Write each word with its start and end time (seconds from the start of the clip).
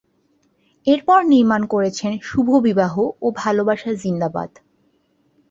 এরপর 0.87 1.19
নির্মাণ 1.25 1.61
করেছেন 1.65 2.11
‘শুভ 2.21 2.47
বিবাহ’ 2.65 2.93
ও 3.21 3.27
‘ভালোবাসা 3.35 3.91
জিন্দাবাদ’। 3.93 4.51